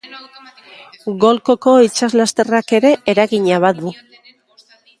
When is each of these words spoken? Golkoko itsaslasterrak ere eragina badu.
Golkoko 1.23 1.75
itsaslasterrak 1.89 2.75
ere 2.81 2.93
eragina 3.15 3.61
badu. 3.69 3.93